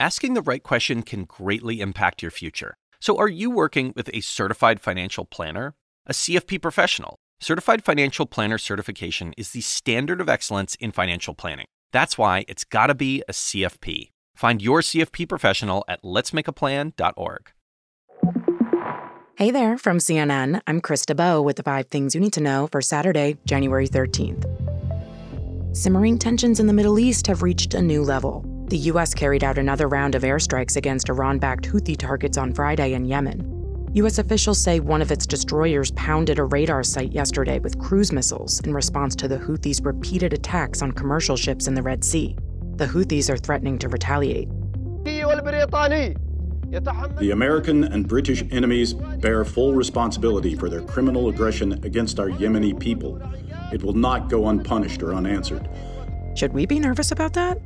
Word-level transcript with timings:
Asking 0.00 0.34
the 0.34 0.42
right 0.42 0.62
question 0.62 1.02
can 1.02 1.24
greatly 1.24 1.80
impact 1.80 2.22
your 2.22 2.30
future. 2.30 2.76
So, 3.00 3.18
are 3.18 3.28
you 3.28 3.50
working 3.50 3.92
with 3.96 4.08
a 4.14 4.20
certified 4.20 4.80
financial 4.80 5.24
planner? 5.24 5.74
A 6.06 6.12
CFP 6.12 6.62
professional? 6.62 7.16
Certified 7.40 7.84
Financial 7.84 8.24
Planner 8.24 8.58
certification 8.58 9.34
is 9.36 9.50
the 9.50 9.60
standard 9.60 10.20
of 10.20 10.28
excellence 10.28 10.76
in 10.76 10.92
financial 10.92 11.34
planning. 11.34 11.66
That's 11.92 12.16
why 12.16 12.44
it's 12.46 12.62
got 12.62 12.88
to 12.88 12.94
be 12.94 13.24
a 13.28 13.32
CFP. 13.32 14.10
Find 14.36 14.62
your 14.62 14.82
CFP 14.82 15.28
professional 15.28 15.84
at 15.88 16.02
letsmakeaplan.org. 16.02 17.52
Hey 19.36 19.50
there 19.50 19.78
from 19.78 19.98
CNN. 19.98 20.60
I'm 20.66 20.80
Krista 20.80 21.16
Bow 21.16 21.42
with 21.42 21.56
the 21.56 21.62
five 21.64 21.86
things 21.88 22.14
you 22.14 22.20
need 22.20 22.32
to 22.34 22.40
know 22.40 22.68
for 22.70 22.80
Saturday, 22.80 23.36
January 23.46 23.88
13th. 23.88 24.46
Simmering 25.76 26.18
tensions 26.18 26.60
in 26.60 26.68
the 26.68 26.72
Middle 26.72 27.00
East 27.00 27.26
have 27.26 27.42
reached 27.42 27.74
a 27.74 27.82
new 27.82 28.02
level. 28.02 28.57
The 28.68 28.76
U.S. 28.92 29.14
carried 29.14 29.44
out 29.44 29.56
another 29.56 29.88
round 29.88 30.14
of 30.14 30.24
airstrikes 30.24 30.76
against 30.76 31.08
Iran 31.08 31.38
backed 31.38 31.64
Houthi 31.64 31.96
targets 31.96 32.36
on 32.36 32.52
Friday 32.52 32.92
in 32.92 33.06
Yemen. 33.06 33.88
U.S. 33.94 34.18
officials 34.18 34.62
say 34.62 34.78
one 34.78 35.00
of 35.00 35.10
its 35.10 35.26
destroyers 35.26 35.90
pounded 35.92 36.38
a 36.38 36.44
radar 36.44 36.82
site 36.82 37.10
yesterday 37.10 37.60
with 37.60 37.78
cruise 37.78 38.12
missiles 38.12 38.60
in 38.60 38.74
response 38.74 39.16
to 39.16 39.26
the 39.26 39.38
Houthis' 39.38 39.82
repeated 39.82 40.34
attacks 40.34 40.82
on 40.82 40.92
commercial 40.92 41.34
ships 41.34 41.66
in 41.66 41.72
the 41.72 41.82
Red 41.82 42.04
Sea. 42.04 42.36
The 42.76 42.84
Houthis 42.84 43.30
are 43.30 43.38
threatening 43.38 43.78
to 43.78 43.88
retaliate. 43.88 44.50
The 45.04 45.22
American 47.32 47.84
and 47.84 48.06
British 48.06 48.44
enemies 48.50 48.92
bear 48.92 49.46
full 49.46 49.72
responsibility 49.72 50.54
for 50.54 50.68
their 50.68 50.82
criminal 50.82 51.30
aggression 51.30 51.80
against 51.84 52.20
our 52.20 52.28
Yemeni 52.28 52.78
people. 52.78 53.18
It 53.72 53.82
will 53.82 53.94
not 53.94 54.28
go 54.28 54.48
unpunished 54.48 55.02
or 55.02 55.14
unanswered. 55.14 55.70
Should 56.34 56.52
we 56.52 56.66
be 56.66 56.78
nervous 56.78 57.10
about 57.10 57.32
that? 57.32 57.58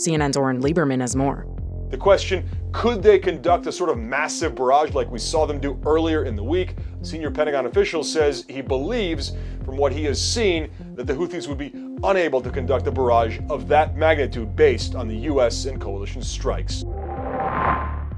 CNN's 0.00 0.36
Oren 0.36 0.62
Liebermann 0.62 1.00
has 1.00 1.14
more. 1.14 1.46
The 1.90 1.98
question 1.98 2.48
could 2.72 3.02
they 3.02 3.18
conduct 3.18 3.66
a 3.66 3.72
sort 3.72 3.90
of 3.90 3.98
massive 3.98 4.54
barrage 4.54 4.94
like 4.94 5.10
we 5.10 5.18
saw 5.18 5.44
them 5.44 5.58
do 5.58 5.78
earlier 5.84 6.24
in 6.24 6.36
the 6.36 6.42
week? 6.42 6.76
A 7.02 7.04
senior 7.04 7.30
Pentagon 7.30 7.66
official 7.66 8.04
says 8.04 8.46
he 8.48 8.62
believes, 8.62 9.32
from 9.64 9.76
what 9.76 9.92
he 9.92 10.04
has 10.04 10.20
seen, 10.20 10.70
that 10.94 11.06
the 11.06 11.12
Houthis 11.12 11.48
would 11.48 11.58
be 11.58 11.72
unable 12.04 12.40
to 12.40 12.48
conduct 12.48 12.86
a 12.86 12.92
barrage 12.92 13.40
of 13.50 13.68
that 13.68 13.96
magnitude 13.96 14.54
based 14.54 14.94
on 14.94 15.08
the 15.08 15.16
U.S. 15.16 15.64
and 15.64 15.80
coalition 15.80 16.22
strikes. 16.22 16.84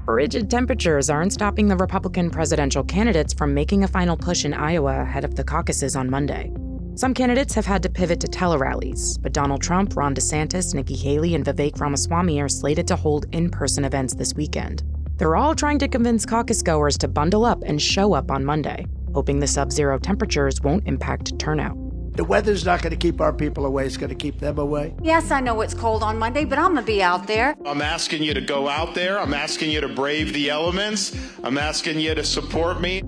Frigid 0.05 0.51
temperatures 0.51 1.09
aren't 1.09 1.33
stopping 1.33 1.67
the 1.67 1.77
Republican 1.77 2.29
presidential 2.29 2.83
candidates 2.83 3.33
from 3.33 3.53
making 3.53 3.83
a 3.83 3.87
final 3.87 4.15
push 4.15 4.45
in 4.45 4.53
Iowa 4.53 5.01
ahead 5.01 5.25
of 5.25 5.35
the 5.35 5.43
caucuses 5.43 5.95
on 5.95 6.09
Monday. 6.09 6.53
Some 6.95 7.15
candidates 7.15 7.55
have 7.55 7.65
had 7.65 7.81
to 7.83 7.89
pivot 7.89 8.19
to 8.19 8.27
tele-rallies, 8.27 9.17
but 9.17 9.33
Donald 9.33 9.63
Trump, 9.63 9.97
Ron 9.97 10.13
DeSantis, 10.13 10.75
Nikki 10.75 10.95
Haley, 10.95 11.33
and 11.33 11.43
Vivek 11.43 11.79
Ramaswamy 11.79 12.39
are 12.39 12.47
slated 12.47 12.87
to 12.87 12.95
hold 12.95 13.25
in-person 13.31 13.83
events 13.83 14.13
this 14.13 14.35
weekend. 14.35 14.83
They're 15.17 15.35
all 15.35 15.55
trying 15.55 15.79
to 15.79 15.87
convince 15.87 16.23
caucus 16.23 16.61
goers 16.61 16.95
to 16.99 17.07
bundle 17.07 17.45
up 17.45 17.63
and 17.65 17.81
show 17.81 18.13
up 18.13 18.29
on 18.29 18.45
Monday, 18.45 18.85
hoping 19.15 19.39
the 19.39 19.47
sub-zero 19.47 19.97
temperatures 19.97 20.61
won't 20.61 20.87
impact 20.87 21.39
turnout. 21.39 21.75
The 22.15 22.25
weather's 22.25 22.63
not 22.63 22.83
going 22.83 22.91
to 22.91 22.97
keep 22.97 23.21
our 23.21 23.33
people 23.33 23.65
away, 23.65 23.87
it's 23.87 23.97
going 23.97 24.09
to 24.09 24.15
keep 24.15 24.39
them 24.39 24.59
away. 24.59 24.93
Yes, 25.01 25.31
I 25.31 25.39
know 25.39 25.61
it's 25.61 25.73
cold 25.73 26.03
on 26.03 26.19
Monday, 26.19 26.45
but 26.45 26.59
I'm 26.59 26.73
going 26.73 26.85
to 26.85 26.91
be 26.91 27.01
out 27.01 27.25
there. 27.25 27.55
I'm 27.65 27.81
asking 27.81 28.21
you 28.21 28.35
to 28.35 28.41
go 28.41 28.69
out 28.69 28.93
there. 28.93 29.19
I'm 29.19 29.33
asking 29.33 29.71
you 29.71 29.81
to 29.81 29.87
brave 29.89 30.31
the 30.31 30.51
elements. 30.51 31.17
I'm 31.43 31.57
asking 31.57 31.99
you 31.99 32.13
to 32.13 32.23
support 32.23 32.81
me. 32.81 33.01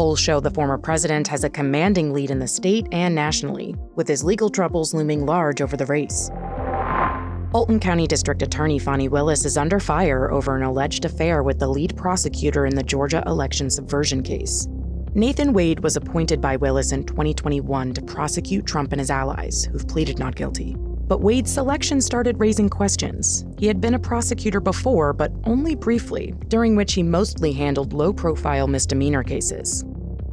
Polls 0.00 0.18
show 0.18 0.40
the 0.40 0.50
former 0.50 0.78
president 0.78 1.28
has 1.28 1.44
a 1.44 1.50
commanding 1.50 2.14
lead 2.14 2.30
in 2.30 2.38
the 2.38 2.48
state 2.48 2.86
and 2.90 3.14
nationally, 3.14 3.74
with 3.96 4.08
his 4.08 4.24
legal 4.24 4.48
troubles 4.48 4.94
looming 4.94 5.26
large 5.26 5.60
over 5.60 5.76
the 5.76 5.84
race. 5.84 6.30
Fulton 7.52 7.78
County 7.78 8.06
District 8.06 8.40
Attorney 8.40 8.78
Fani 8.78 9.08
Willis 9.08 9.44
is 9.44 9.58
under 9.58 9.78
fire 9.78 10.30
over 10.30 10.56
an 10.56 10.62
alleged 10.62 11.04
affair 11.04 11.42
with 11.42 11.58
the 11.58 11.68
lead 11.68 11.94
prosecutor 11.98 12.64
in 12.64 12.74
the 12.74 12.82
Georgia 12.82 13.22
election 13.26 13.68
subversion 13.68 14.22
case. 14.22 14.66
Nathan 15.12 15.52
Wade 15.52 15.80
was 15.80 15.96
appointed 15.96 16.40
by 16.40 16.56
Willis 16.56 16.92
in 16.92 17.04
2021 17.04 17.92
to 17.92 18.00
prosecute 18.00 18.64
Trump 18.64 18.92
and 18.92 19.00
his 19.00 19.10
allies, 19.10 19.64
who've 19.64 19.86
pleaded 19.86 20.18
not 20.18 20.34
guilty. 20.34 20.78
But 21.10 21.22
Wade's 21.22 21.52
selection 21.52 22.00
started 22.00 22.38
raising 22.38 22.68
questions. 22.68 23.44
He 23.58 23.66
had 23.66 23.80
been 23.80 23.94
a 23.94 23.98
prosecutor 23.98 24.60
before, 24.60 25.12
but 25.12 25.32
only 25.42 25.74
briefly, 25.74 26.34
during 26.46 26.76
which 26.76 26.92
he 26.92 27.02
mostly 27.02 27.50
handled 27.50 27.92
low 27.92 28.12
profile 28.12 28.68
misdemeanor 28.68 29.24
cases. 29.24 29.82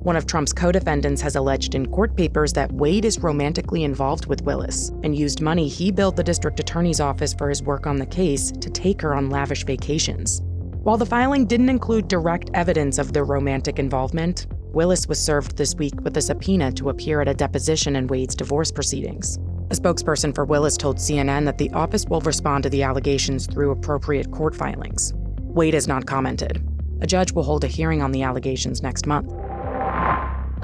One 0.03 0.15
of 0.15 0.27
Trump's 0.27 0.53
co 0.53 0.71
defendants 0.71 1.19
has 1.23 1.35
alleged 1.35 1.73
in 1.73 1.87
court 1.87 2.15
papers 2.15 2.53
that 2.53 2.71
Wade 2.71 3.05
is 3.05 3.17
romantically 3.17 3.85
involved 3.85 4.27
with 4.27 4.43
Willis 4.43 4.89
and 5.01 5.15
used 5.15 5.41
money 5.41 5.67
he 5.67 5.91
billed 5.91 6.15
the 6.15 6.23
district 6.23 6.59
attorney's 6.59 6.99
office 6.99 7.33
for 7.33 7.49
his 7.49 7.63
work 7.63 7.87
on 7.87 7.95
the 7.95 8.05
case 8.05 8.51
to 8.51 8.69
take 8.69 9.01
her 9.01 9.15
on 9.15 9.31
lavish 9.31 9.65
vacations. 9.65 10.43
While 10.83 10.97
the 10.97 11.07
filing 11.07 11.47
didn't 11.47 11.69
include 11.69 12.07
direct 12.07 12.51
evidence 12.53 12.99
of 12.99 13.13
their 13.13 13.25
romantic 13.25 13.79
involvement, 13.79 14.45
Willis 14.73 15.07
was 15.07 15.19
served 15.19 15.57
this 15.57 15.73
week 15.73 15.99
with 16.01 16.17
a 16.17 16.21
subpoena 16.21 16.71
to 16.73 16.91
appear 16.91 17.19
at 17.19 17.27
a 17.27 17.33
deposition 17.33 17.95
in 17.95 18.05
Wade's 18.05 18.35
divorce 18.35 18.71
proceedings. 18.71 19.39
A 19.69 19.75
spokesperson 19.75 20.33
for 20.33 20.45
Willis 20.45 20.77
told 20.77 20.95
CNN 20.95 21.43
that 21.43 21.57
the 21.57 21.69
office 21.71 22.05
will 22.05 22.21
respond 22.21 22.63
to 22.63 22.69
the 22.69 22.83
allegations 22.83 23.45
through 23.45 23.71
appropriate 23.71 24.31
court 24.31 24.55
filings. 24.55 25.13
Wade 25.39 25.73
has 25.73 25.89
not 25.89 26.05
commented. 26.05 26.65
A 27.01 27.07
judge 27.07 27.33
will 27.33 27.43
hold 27.43 27.65
a 27.65 27.67
hearing 27.67 28.01
on 28.01 28.13
the 28.13 28.23
allegations 28.23 28.81
next 28.81 29.05
month. 29.05 29.33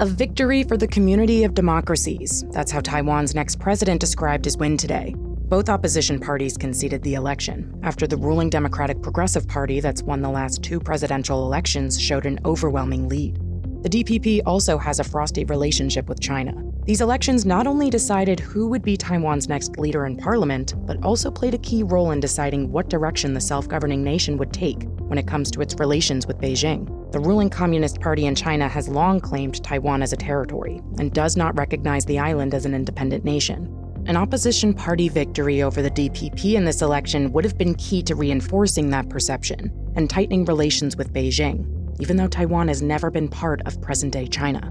A 0.00 0.06
victory 0.06 0.62
for 0.62 0.78
the 0.78 0.88
community 0.88 1.44
of 1.44 1.52
democracies. 1.52 2.46
That's 2.52 2.72
how 2.72 2.80
Taiwan's 2.80 3.34
next 3.34 3.60
president 3.60 4.00
described 4.00 4.46
his 4.46 4.56
win 4.56 4.78
today. 4.78 5.14
Both 5.18 5.68
opposition 5.68 6.18
parties 6.18 6.56
conceded 6.56 7.02
the 7.02 7.14
election 7.14 7.78
after 7.82 8.06
the 8.06 8.16
ruling 8.16 8.48
Democratic 8.48 9.02
Progressive 9.02 9.46
Party 9.46 9.80
that's 9.80 10.02
won 10.02 10.22
the 10.22 10.30
last 10.30 10.62
two 10.62 10.80
presidential 10.80 11.44
elections 11.44 12.00
showed 12.00 12.24
an 12.24 12.40
overwhelming 12.46 13.06
lead. 13.06 13.38
The 13.84 14.02
DPP 14.02 14.40
also 14.46 14.78
has 14.78 14.98
a 14.98 15.04
frosty 15.04 15.44
relationship 15.44 16.08
with 16.08 16.18
China. 16.18 16.54
These 16.86 17.02
elections 17.02 17.44
not 17.44 17.66
only 17.66 17.90
decided 17.90 18.40
who 18.40 18.66
would 18.68 18.80
be 18.80 18.96
Taiwan's 18.96 19.46
next 19.46 19.78
leader 19.78 20.06
in 20.06 20.16
parliament, 20.16 20.72
but 20.86 21.04
also 21.04 21.30
played 21.30 21.52
a 21.52 21.58
key 21.58 21.82
role 21.82 22.10
in 22.10 22.18
deciding 22.18 22.72
what 22.72 22.88
direction 22.88 23.34
the 23.34 23.42
self 23.42 23.68
governing 23.68 24.02
nation 24.02 24.38
would 24.38 24.54
take 24.54 24.84
when 25.00 25.18
it 25.18 25.26
comes 25.26 25.50
to 25.50 25.60
its 25.60 25.74
relations 25.78 26.26
with 26.26 26.38
Beijing. 26.38 27.12
The 27.12 27.20
ruling 27.20 27.50
Communist 27.50 28.00
Party 28.00 28.24
in 28.24 28.34
China 28.34 28.70
has 28.70 28.88
long 28.88 29.20
claimed 29.20 29.62
Taiwan 29.62 30.02
as 30.02 30.14
a 30.14 30.16
territory 30.16 30.80
and 30.98 31.12
does 31.12 31.36
not 31.36 31.54
recognize 31.54 32.06
the 32.06 32.18
island 32.18 32.54
as 32.54 32.64
an 32.64 32.72
independent 32.72 33.22
nation. 33.22 33.68
An 34.06 34.16
opposition 34.16 34.72
party 34.72 35.10
victory 35.10 35.62
over 35.62 35.82
the 35.82 35.90
DPP 35.90 36.54
in 36.54 36.64
this 36.64 36.80
election 36.80 37.32
would 37.32 37.44
have 37.44 37.58
been 37.58 37.74
key 37.74 38.02
to 38.04 38.14
reinforcing 38.14 38.88
that 38.90 39.10
perception 39.10 39.70
and 39.94 40.08
tightening 40.08 40.46
relations 40.46 40.96
with 40.96 41.12
Beijing 41.12 41.83
even 42.00 42.16
though 42.16 42.28
Taiwan 42.28 42.68
has 42.68 42.82
never 42.82 43.10
been 43.10 43.28
part 43.28 43.60
of 43.66 43.80
present 43.80 44.12
day 44.12 44.26
China. 44.26 44.70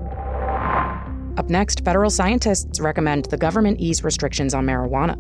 Up 1.38 1.50
next, 1.50 1.84
federal 1.84 2.10
scientists 2.10 2.80
recommend 2.80 3.26
the 3.26 3.38
government 3.38 3.80
ease 3.80 4.04
restrictions 4.04 4.54
on 4.54 4.66
marijuana. 4.66 5.20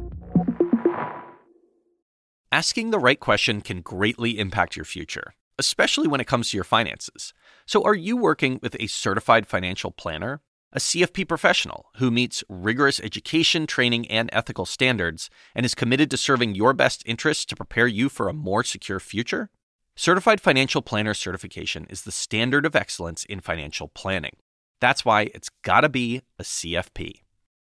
Asking 2.51 2.91
the 2.91 2.99
right 2.99 3.19
question 3.19 3.61
can 3.61 3.81
greatly 3.81 4.37
impact 4.37 4.75
your 4.75 4.85
future, 4.85 5.33
especially 5.57 6.07
when 6.07 6.21
it 6.21 6.27
comes 6.27 6.51
to 6.51 6.57
your 6.57 6.63
finances. 6.63 7.33
So, 7.65 7.83
are 7.83 7.95
you 7.95 8.15
working 8.15 8.59
with 8.61 8.75
a 8.79 8.85
certified 8.85 9.47
financial 9.47 9.89
planner? 9.89 10.41
A 10.71 10.79
CFP 10.79 11.27
professional 11.27 11.87
who 11.97 12.11
meets 12.11 12.43
rigorous 12.49 12.99
education, 12.99 13.65
training, 13.65 14.07
and 14.07 14.29
ethical 14.33 14.65
standards 14.67 15.31
and 15.55 15.65
is 15.65 15.73
committed 15.73 16.11
to 16.11 16.17
serving 16.17 16.53
your 16.53 16.73
best 16.73 17.01
interests 17.07 17.45
to 17.45 17.55
prepare 17.55 17.87
you 17.87 18.07
for 18.07 18.27
a 18.27 18.33
more 18.33 18.63
secure 18.63 18.99
future? 18.99 19.49
Certified 19.95 20.41
Financial 20.41 20.81
Planner 20.81 21.13
certification 21.13 21.85
is 21.87 22.01
the 22.01 22.11
standard 22.11 22.65
of 22.65 22.75
excellence 22.75 23.25
in 23.25 23.39
financial 23.39 23.89
planning. 23.89 24.37
That's 24.81 25.05
why 25.05 25.29
it's 25.35 25.49
got 25.61 25.81
to 25.81 25.89
be 25.89 26.23
a 26.39 26.43
CFP. 26.43 27.21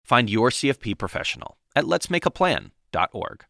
Find 0.03 0.27
your 0.27 0.49
CFP 0.49 0.97
professional 0.97 1.57
at 1.75 1.85
letsmakeaplan.org. 1.85 3.45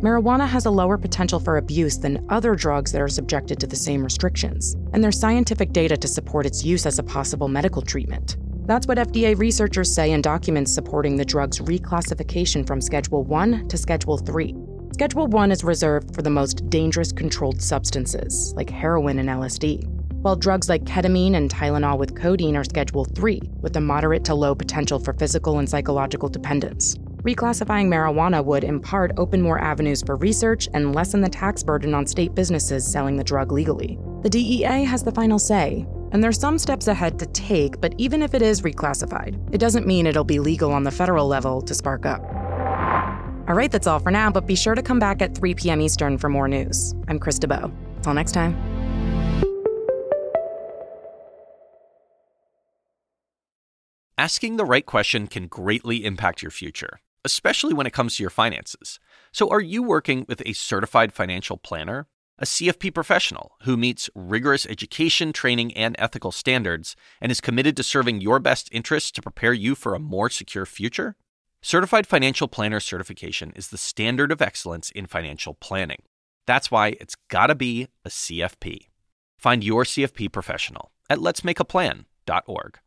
Marijuana 0.00 0.48
has 0.48 0.64
a 0.64 0.70
lower 0.70 0.96
potential 0.96 1.38
for 1.38 1.58
abuse 1.58 1.98
than 1.98 2.24
other 2.30 2.54
drugs 2.54 2.92
that 2.92 3.02
are 3.02 3.08
subjected 3.08 3.60
to 3.60 3.66
the 3.66 3.76
same 3.76 4.02
restrictions, 4.02 4.74
and 4.94 5.04
there's 5.04 5.20
scientific 5.20 5.72
data 5.72 5.98
to 5.98 6.08
support 6.08 6.46
its 6.46 6.64
use 6.64 6.86
as 6.86 6.98
a 6.98 7.02
possible 7.02 7.48
medical 7.48 7.82
treatment. 7.82 8.36
That's 8.66 8.86
what 8.86 8.98
FDA 8.98 9.38
researchers 9.38 9.94
say 9.94 10.12
in 10.12 10.22
documents 10.22 10.72
supporting 10.72 11.16
the 11.16 11.24
drug's 11.24 11.60
reclassification 11.60 12.66
from 12.66 12.80
Schedule 12.80 13.22
1 13.22 13.68
to 13.68 13.76
Schedule 13.76 14.18
3. 14.18 14.54
Schedule 14.96 15.26
1 15.26 15.52
is 15.52 15.62
reserved 15.62 16.14
for 16.14 16.22
the 16.22 16.30
most 16.30 16.70
dangerous 16.70 17.12
controlled 17.12 17.60
substances, 17.60 18.54
like 18.56 18.70
heroin 18.70 19.18
and 19.18 19.28
LSD, 19.28 19.86
while 20.22 20.34
drugs 20.34 20.70
like 20.70 20.84
ketamine 20.84 21.36
and 21.36 21.50
Tylenol 21.50 21.98
with 21.98 22.16
codeine 22.16 22.56
are 22.56 22.64
Schedule 22.64 23.04
3, 23.04 23.42
with 23.60 23.76
a 23.76 23.80
moderate 23.82 24.24
to 24.24 24.34
low 24.34 24.54
potential 24.54 24.98
for 24.98 25.12
physical 25.12 25.58
and 25.58 25.68
psychological 25.68 26.30
dependence. 26.30 26.96
Reclassifying 27.24 27.88
marijuana 27.88 28.42
would, 28.42 28.64
in 28.64 28.80
part, 28.80 29.12
open 29.18 29.42
more 29.42 29.60
avenues 29.60 30.00
for 30.00 30.16
research 30.16 30.66
and 30.72 30.94
lessen 30.94 31.20
the 31.20 31.28
tax 31.28 31.62
burden 31.62 31.92
on 31.92 32.06
state 32.06 32.34
businesses 32.34 32.90
selling 32.90 33.18
the 33.18 33.24
drug 33.24 33.52
legally. 33.52 33.98
The 34.22 34.30
DEA 34.30 34.84
has 34.84 35.02
the 35.02 35.12
final 35.12 35.38
say, 35.38 35.86
and 36.12 36.24
there's 36.24 36.40
some 36.40 36.56
steps 36.56 36.88
ahead 36.88 37.18
to 37.18 37.26
take, 37.26 37.82
but 37.82 37.94
even 37.98 38.22
if 38.22 38.32
it 38.32 38.40
is 38.40 38.62
reclassified, 38.62 39.54
it 39.54 39.58
doesn't 39.58 39.86
mean 39.86 40.06
it'll 40.06 40.24
be 40.24 40.40
legal 40.40 40.72
on 40.72 40.84
the 40.84 40.90
federal 40.90 41.28
level 41.28 41.60
to 41.60 41.74
spark 41.74 42.06
up. 42.06 42.35
All 43.48 43.54
right, 43.54 43.70
that's 43.70 43.86
all 43.86 44.00
for 44.00 44.10
now, 44.10 44.28
but 44.28 44.44
be 44.44 44.56
sure 44.56 44.74
to 44.74 44.82
come 44.82 44.98
back 44.98 45.22
at 45.22 45.36
3 45.36 45.54
p.m. 45.54 45.80
Eastern 45.80 46.18
for 46.18 46.28
more 46.28 46.48
news. 46.48 46.94
I'm 47.06 47.20
Krista 47.20 47.48
Bow. 47.48 47.70
Till 48.02 48.12
next 48.12 48.32
time. 48.32 48.56
Asking 54.18 54.56
the 54.56 54.64
right 54.64 54.84
question 54.84 55.28
can 55.28 55.46
greatly 55.46 56.04
impact 56.04 56.42
your 56.42 56.50
future, 56.50 56.98
especially 57.24 57.72
when 57.72 57.86
it 57.86 57.92
comes 57.92 58.16
to 58.16 58.22
your 58.24 58.30
finances. 58.30 58.98
So, 59.30 59.48
are 59.50 59.60
you 59.60 59.82
working 59.82 60.24
with 60.26 60.42
a 60.44 60.52
certified 60.52 61.12
financial 61.12 61.56
planner? 61.56 62.08
A 62.38 62.44
CFP 62.44 62.92
professional 62.92 63.52
who 63.62 63.76
meets 63.76 64.10
rigorous 64.14 64.66
education, 64.66 65.32
training, 65.32 65.74
and 65.76 65.94
ethical 65.98 66.32
standards 66.32 66.96
and 67.20 67.30
is 67.30 67.40
committed 67.40 67.76
to 67.76 67.82
serving 67.82 68.20
your 68.20 68.40
best 68.40 68.68
interests 68.72 69.10
to 69.12 69.22
prepare 69.22 69.52
you 69.52 69.74
for 69.74 69.94
a 69.94 70.00
more 70.00 70.28
secure 70.28 70.66
future? 70.66 71.16
Certified 71.68 72.06
Financial 72.06 72.46
Planner 72.46 72.78
certification 72.78 73.52
is 73.56 73.70
the 73.70 73.76
standard 73.76 74.30
of 74.30 74.40
excellence 74.40 74.88
in 74.92 75.06
financial 75.06 75.52
planning. 75.54 76.02
That's 76.46 76.70
why 76.70 76.94
it's 77.00 77.16
gotta 77.28 77.56
be 77.56 77.88
a 78.04 78.08
CFP. 78.08 78.86
Find 79.36 79.64
your 79.64 79.82
CFP 79.82 80.30
professional 80.30 80.92
at 81.10 81.18
letsmakeaplan.org. 81.18 82.78